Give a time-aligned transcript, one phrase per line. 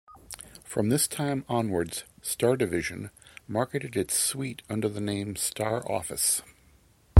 [0.63, 3.11] From this time onwards StarDivision
[3.47, 6.41] marketed its suite under the name StarOffice.